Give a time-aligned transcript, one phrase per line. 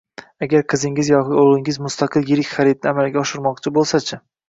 [0.45, 4.25] Agar qizingiz yoki o‘g‘lingiz mustaqil “yirik” xaridni amalga oshirmoqchi bo‘lsachi